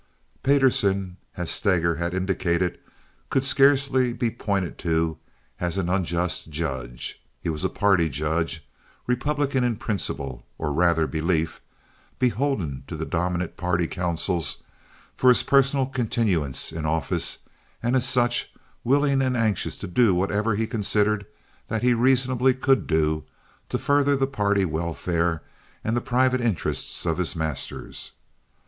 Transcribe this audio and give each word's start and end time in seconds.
Payderson, 0.41 1.17
as 1.37 1.51
Steger 1.51 1.97
had 1.97 2.15
indicated, 2.15 2.79
could 3.29 3.43
scarcely 3.43 4.13
be 4.13 4.31
pointed 4.31 4.79
to 4.79 5.19
as 5.59 5.77
an 5.77 5.89
unjust 5.89 6.49
judge. 6.49 7.21
He 7.39 7.49
was 7.49 7.63
a 7.63 7.69
party 7.69 8.09
judge—Republican 8.09 9.63
in 9.63 9.75
principle, 9.77 10.43
or 10.57 10.73
rather 10.73 11.05
belief, 11.05 11.61
beholden 12.17 12.83
to 12.87 12.95
the 12.95 13.05
dominant 13.05 13.57
party 13.57 13.85
councils 13.85 14.63
for 15.15 15.29
his 15.29 15.43
personal 15.43 15.85
continuance 15.85 16.71
in 16.71 16.87
office, 16.87 17.37
and 17.83 17.95
as 17.95 18.09
such 18.09 18.51
willing 18.83 19.21
and 19.21 19.37
anxious 19.37 19.77
to 19.77 19.85
do 19.87 20.15
whatever 20.15 20.55
he 20.55 20.65
considered 20.65 21.27
that 21.67 21.83
he 21.83 21.93
reasonably 21.93 22.55
could 22.55 22.87
do 22.87 23.23
to 23.69 23.77
further 23.77 24.15
the 24.17 24.25
party 24.25 24.65
welfare 24.65 25.43
and 25.83 25.95
the 25.95 26.01
private 26.01 26.41
interests 26.41 27.05
of 27.05 27.19
his 27.19 27.35
masters. 27.35 28.13